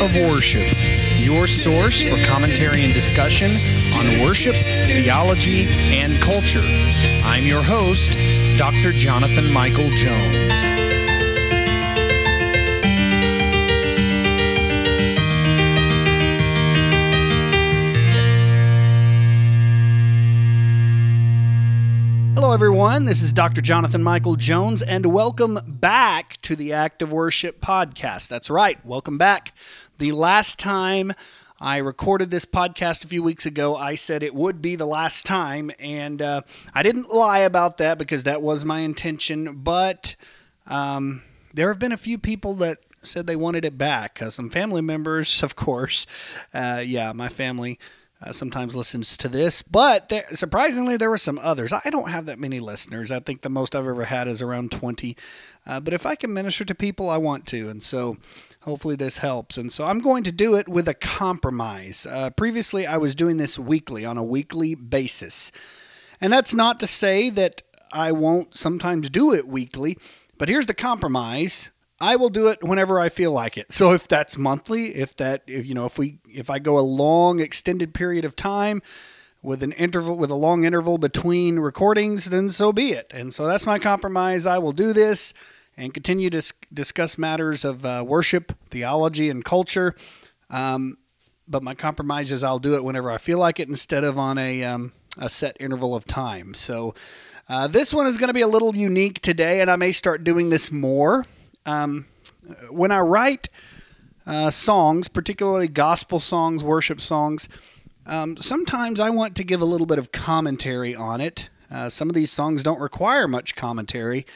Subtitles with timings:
[0.00, 0.66] of Worship,
[1.18, 3.50] your source for commentary and discussion
[3.98, 6.62] on worship, theology, and culture.
[7.22, 8.92] I'm your host, Dr.
[8.92, 10.62] Jonathan Michael Jones.
[22.34, 23.04] Hello, everyone.
[23.04, 23.60] This is Dr.
[23.60, 28.28] Jonathan Michael Jones, and welcome back to the Act of Worship podcast.
[28.28, 29.52] That's right, welcome back.
[30.00, 31.12] The last time
[31.60, 35.26] I recorded this podcast a few weeks ago, I said it would be the last
[35.26, 36.40] time, and uh,
[36.74, 40.16] I didn't lie about that because that was my intention, but
[40.66, 41.20] um,
[41.52, 44.22] there have been a few people that said they wanted it back.
[44.22, 46.06] Uh, some family members, of course.
[46.54, 47.78] Uh, yeah, my family
[48.22, 51.74] uh, sometimes listens to this, but there, surprisingly, there were some others.
[51.74, 53.12] I don't have that many listeners.
[53.12, 55.14] I think the most I've ever had is around 20.
[55.66, 57.68] Uh, but if I can minister to people, I want to.
[57.68, 58.16] And so
[58.62, 59.56] hopefully this helps.
[59.56, 62.06] And so I'm going to do it with a compromise.
[62.06, 65.50] Uh, previously, I was doing this weekly on a weekly basis.
[66.20, 69.98] And that's not to say that I won't sometimes do it weekly,
[70.38, 71.70] but here's the compromise.
[72.00, 73.72] I will do it whenever I feel like it.
[73.72, 76.80] So if that's monthly, if that if, you know if we if I go a
[76.80, 78.80] long extended period of time
[79.42, 83.10] with an interval with a long interval between recordings, then so be it.
[83.14, 84.46] And so that's my compromise.
[84.46, 85.34] I will do this
[85.76, 89.94] and continue to discuss matters of uh, worship, theology, and culture.
[90.50, 90.98] Um,
[91.48, 94.38] but my compromise is I'll do it whenever I feel like it instead of on
[94.38, 96.54] a um, a set interval of time.
[96.54, 96.94] So.
[97.48, 100.22] Uh, this one is going to be a little unique today, and I may start
[100.22, 101.26] doing this more.
[101.66, 102.06] Um,
[102.70, 103.48] when I write
[104.24, 107.48] uh, songs, particularly gospel songs, worship songs,
[108.06, 111.50] um, sometimes I want to give a little bit of commentary on it.
[111.70, 114.26] Uh, some of these songs don't require much commentary.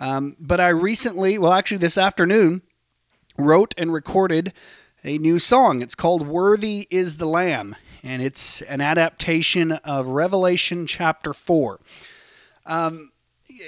[0.00, 2.62] Um, but I recently, well, actually, this afternoon,
[3.36, 4.54] wrote and recorded
[5.04, 5.82] a new song.
[5.82, 11.80] It's called Worthy is the Lamb, and it's an adaptation of Revelation chapter 4.
[12.64, 13.12] Um,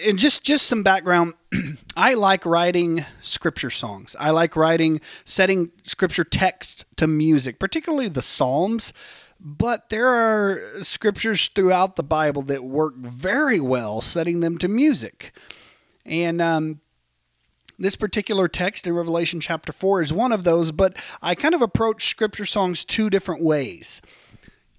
[0.06, 1.34] and just just some background
[1.96, 8.22] i like writing scripture songs i like writing setting scripture texts to music particularly the
[8.22, 8.92] psalms
[9.40, 15.32] but there are scriptures throughout the bible that work very well setting them to music
[16.04, 16.80] and um,
[17.78, 21.62] this particular text in revelation chapter 4 is one of those but i kind of
[21.62, 24.02] approach scripture songs two different ways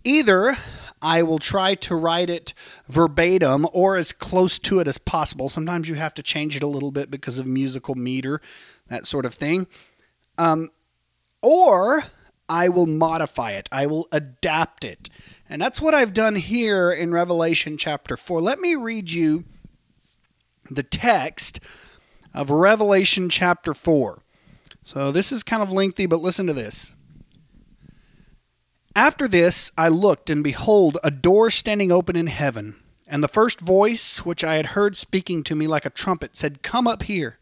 [0.04, 0.56] either
[1.04, 2.54] I will try to write it
[2.88, 5.50] verbatim or as close to it as possible.
[5.50, 8.42] Sometimes you have to change it a little bit because of musical meter,
[8.88, 9.68] that sort of thing.
[10.38, 10.72] Um,
[11.42, 12.06] or
[12.48, 15.10] I will modify it, I will adapt it.
[15.50, 18.42] And that's what I've done here in Revelation chapter 4.
[18.42, 19.44] Let me read you
[20.70, 21.60] the text
[22.34, 24.20] of Revelation chapter 4.
[24.84, 26.92] So this is kind of lengthy, but listen to this.
[28.96, 32.76] After this, I looked, and behold, a door standing open in heaven.
[33.08, 36.64] And the first voice which I had heard speaking to me like a trumpet said,
[36.64, 37.38] Come up here,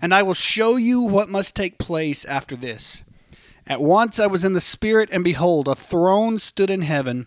[0.00, 3.02] and I will show you what must take place after this.
[3.66, 7.26] At once I was in the Spirit, and behold, a throne stood in heaven,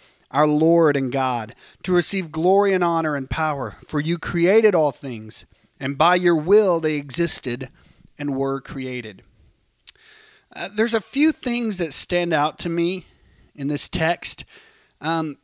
[0.31, 4.91] our Lord and God, to receive glory and honor and power, for you created all
[4.91, 5.45] things,
[5.79, 7.69] and by your will they existed
[8.17, 9.23] and were created.
[10.53, 13.05] Uh, there's a few things that stand out to me
[13.55, 14.45] in this text.
[14.99, 15.37] Um,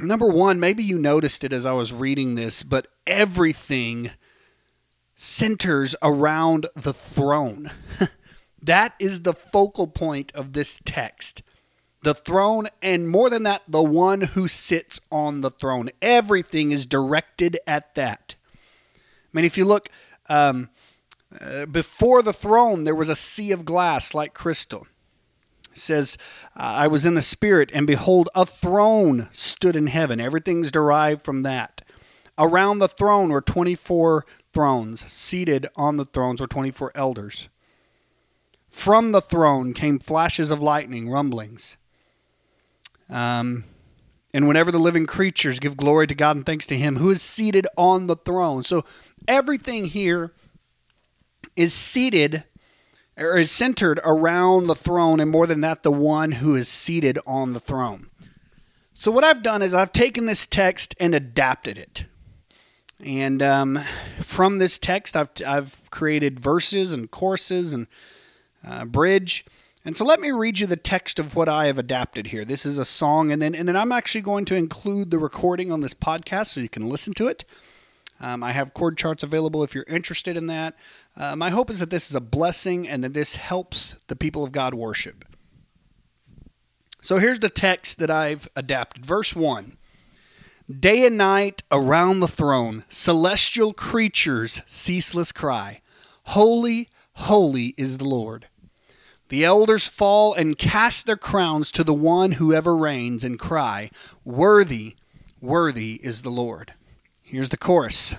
[0.00, 4.10] number one, maybe you noticed it as I was reading this, but everything
[5.14, 7.70] centers around the throne.
[8.62, 11.42] that is the focal point of this text.
[12.02, 15.90] The throne, and more than that, the one who sits on the throne.
[16.00, 18.34] Everything is directed at that.
[18.96, 18.98] I
[19.32, 19.88] mean, if you look
[20.28, 20.68] um,
[21.40, 24.86] uh, before the throne, there was a sea of glass like crystal.
[25.70, 26.18] It says,
[26.54, 30.20] I was in the Spirit, and behold, a throne stood in heaven.
[30.20, 31.82] Everything's derived from that.
[32.36, 35.10] Around the throne were 24 thrones.
[35.10, 37.48] Seated on the thrones were 24 elders.
[38.68, 41.76] From the throne came flashes of lightning, rumblings.
[43.10, 43.64] Um,
[44.34, 47.22] and whenever the living creatures give glory to God and thanks to Him who is
[47.22, 48.64] seated on the throne.
[48.64, 48.84] So
[49.28, 50.32] everything here
[51.56, 52.44] is seated
[53.16, 57.18] or is centered around the throne, and more than that, the one who is seated
[57.26, 58.08] on the throne.
[58.94, 62.06] So, what I've done is I've taken this text and adapted it.
[63.04, 63.80] And um,
[64.20, 67.86] from this text, I've, I've created verses and courses and
[68.66, 69.44] uh, bridge.
[69.84, 72.44] And so let me read you the text of what I have adapted here.
[72.44, 75.72] This is a song, and then and then I'm actually going to include the recording
[75.72, 77.44] on this podcast so you can listen to it.
[78.20, 80.74] Um, I have chord charts available if you're interested in that.
[81.16, 84.44] Uh, my hope is that this is a blessing and that this helps the people
[84.44, 85.24] of God worship.
[87.00, 89.04] So here's the text that I've adapted.
[89.04, 89.76] Verse 1
[90.78, 95.80] Day and night around the throne, celestial creatures ceaseless cry,
[96.26, 98.46] Holy, holy is the Lord.
[99.32, 103.90] The elders fall and cast their crowns to the one who ever reigns and cry,
[104.26, 104.96] Worthy,
[105.40, 106.74] worthy is the Lord.
[107.22, 108.14] Here's the chorus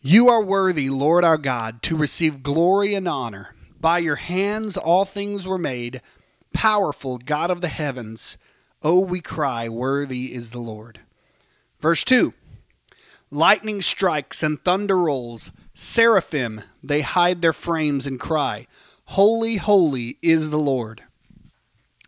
[0.00, 3.54] You are worthy, Lord our God, to receive glory and honor.
[3.80, 6.02] By your hands all things were made.
[6.52, 8.38] Powerful God of the heavens,
[8.82, 10.98] Oh, we cry, Worthy is the Lord.
[11.78, 12.34] Verse 2
[13.30, 15.52] Lightning strikes and thunder rolls.
[15.72, 18.66] Seraphim, they hide their frames and cry,
[19.12, 21.02] Holy, holy is the Lord.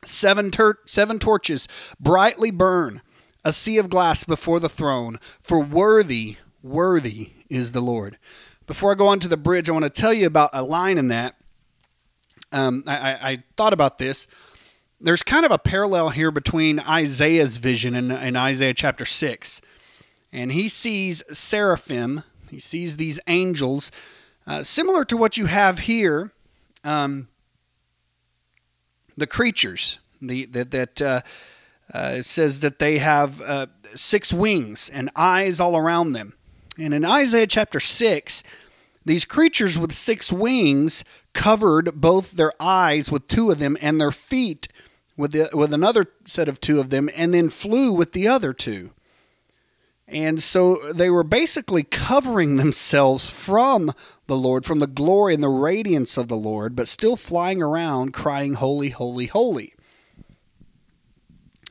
[0.07, 1.69] Seven, ter- seven torches
[2.01, 3.03] brightly burn,
[3.45, 8.17] a sea of glass before the throne, for worthy, worthy is the Lord.
[8.67, 10.97] Before I go on to the bridge, I want to tell you about a line
[10.97, 11.35] in that.
[12.53, 14.27] Um, I, I, I thought about this
[14.99, 19.61] there's kind of a parallel here between Isaiah's vision in Isaiah chapter 6.
[20.33, 23.93] And he sees seraphim, he sees these angels,
[24.47, 26.33] uh, similar to what you have here,
[26.85, 27.29] um,
[29.17, 29.99] the creatures.
[30.21, 31.21] The, that that uh,
[31.93, 36.35] uh, it says that they have uh, six wings and eyes all around them.
[36.79, 38.43] And in Isaiah chapter 6,
[39.05, 41.05] these creatures with six wings
[41.35, 44.69] covered both their eyes with two of them and their feet
[45.17, 48.53] with the, with another set of two of them and then flew with the other
[48.53, 48.91] two.
[50.07, 53.93] And so they were basically covering themselves from
[54.27, 58.13] the Lord, from the glory and the radiance of the Lord, but still flying around
[58.13, 59.75] crying, Holy, holy, holy.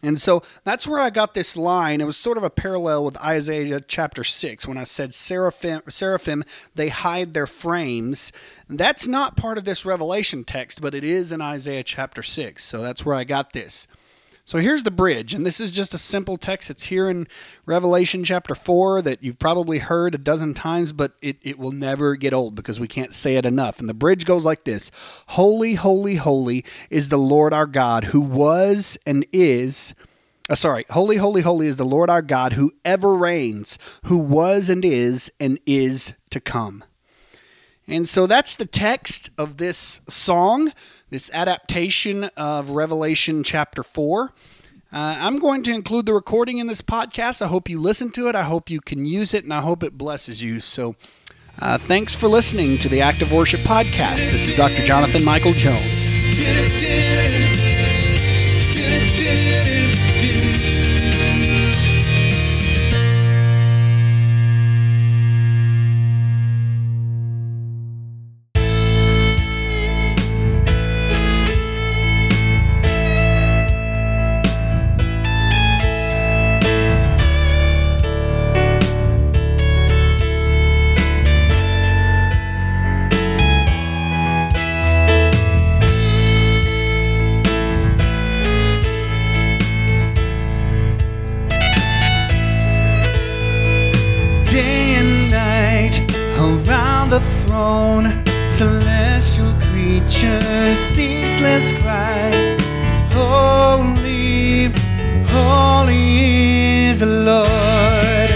[0.03, 2.01] And so that's where I got this line.
[2.01, 6.43] It was sort of a parallel with Isaiah chapter 6 when I said, Seraphim, seraphim
[6.75, 8.33] they hide their frames.
[8.67, 12.61] That's not part of this Revelation text, but it is in Isaiah chapter 6.
[12.61, 13.87] So that's where I got this.
[14.45, 16.69] So here's the bridge, and this is just a simple text.
[16.69, 17.29] It's here in
[17.65, 22.17] Revelation chapter 4 that you've probably heard a dozen times, but it, it will never
[22.17, 23.79] get old because we can't say it enough.
[23.79, 24.91] And the bridge goes like this
[25.27, 29.95] Holy, holy, holy is the Lord our God who was and is.
[30.49, 34.69] Uh, sorry, holy, holy, holy is the Lord our God who ever reigns, who was
[34.69, 36.83] and is and is to come.
[37.87, 40.73] And so that's the text of this song
[41.13, 44.23] this adaptation of Revelation chapter 4.
[44.23, 44.29] Uh,
[44.91, 47.39] I'm going to include the recording in this podcast.
[47.39, 48.35] I hope you listen to it.
[48.35, 50.59] I hope you can use it, and I hope it blesses you.
[50.59, 50.95] So,
[51.59, 54.31] uh, thanks for listening to the Act of Worship Podcast.
[54.31, 54.81] This is Dr.
[54.85, 56.09] Jonathan Michael Jones.
[97.13, 102.57] the throne, celestial creatures, ceaseless cry.
[103.11, 104.73] Holy,
[105.27, 108.29] holy is the Lord.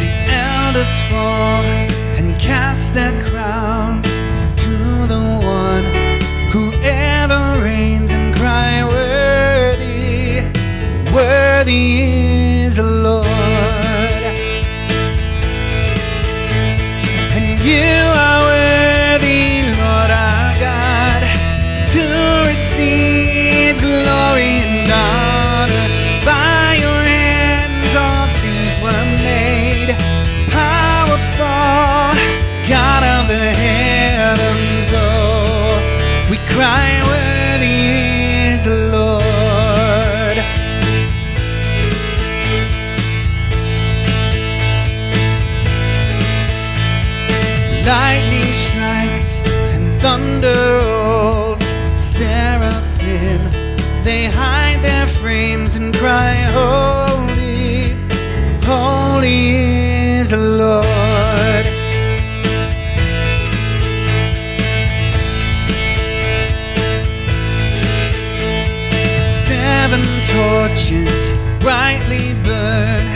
[0.00, 1.62] The elders fall
[2.18, 3.99] and cast their crown.
[36.30, 37.80] We cry, Worthy
[38.54, 40.36] is the Lord.
[47.84, 49.40] Lightning strikes
[49.74, 51.64] and thunder rolls.
[51.98, 53.42] Seraphim,
[54.04, 56.79] they hide their frames and cry, Holy,
[70.60, 73.06] torches brightly burn,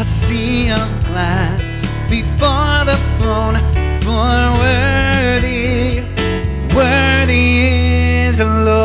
[0.00, 3.56] a sea of glass before the throne.
[4.00, 6.00] For worthy,
[6.74, 7.58] worthy
[8.28, 8.83] is the Lord.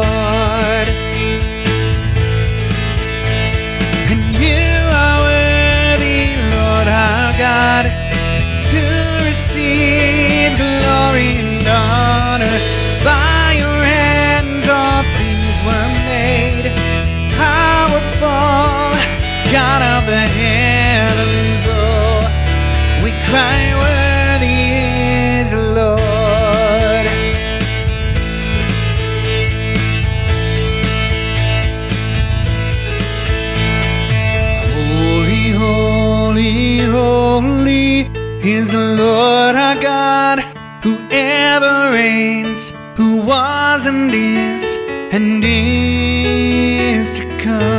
[38.42, 40.40] Is the Lord our God,
[40.84, 44.78] who ever reigns, who was and is
[45.12, 47.79] and is to come.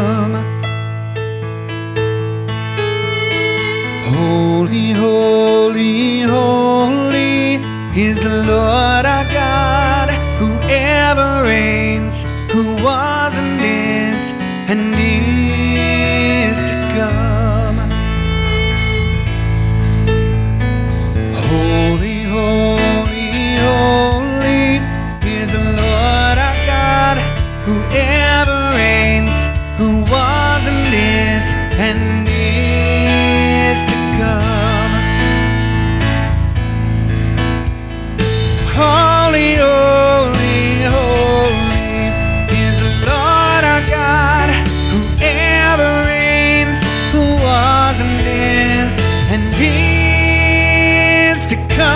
[49.33, 51.87] And is to come.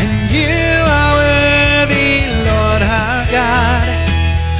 [0.00, 0.48] And you
[0.88, 3.86] are worthy, Lord our God,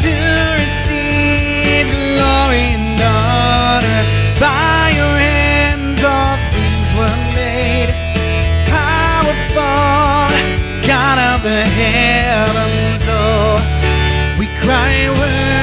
[0.04, 0.14] to
[0.60, 4.02] receive glory and honor.
[4.38, 7.90] By your hands all things were made.
[8.68, 10.28] Powerful,
[10.86, 13.56] God of the heavens, oh,
[14.38, 15.59] we cry, Worthy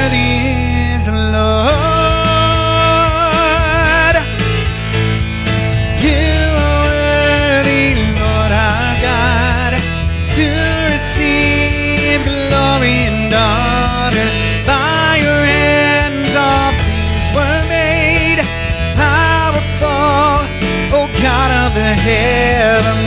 [22.78, 23.07] Powerful,